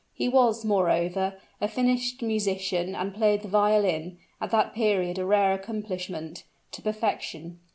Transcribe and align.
He 0.15 0.27
was, 0.27 0.65
moreover, 0.65 1.35
a 1.61 1.67
finished 1.67 2.23
musician, 2.23 2.95
and 2.95 3.13
played 3.13 3.43
the 3.43 3.47
violin, 3.47 4.17
at 4.41 4.49
that 4.49 4.73
period 4.73 5.19
a 5.19 5.25
rare 5.27 5.53
accomplishment, 5.53 6.43
to 6.71 6.81
perfection. 6.81 7.59